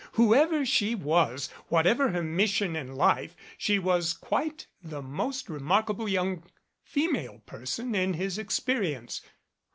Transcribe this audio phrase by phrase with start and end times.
[0.13, 6.41] Whoever she was, whatever her mission in life, she was quite the most remarkable young
[6.81, 9.21] female person in his experience.